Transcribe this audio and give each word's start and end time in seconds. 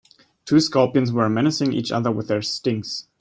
Two 0.45 0.59
scorpions 0.59 1.11
were 1.11 1.29
menacing 1.29 1.73
each 1.73 1.91
other 1.91 2.09
with 2.11 2.27
their 2.27 2.41
stings. 2.41 3.07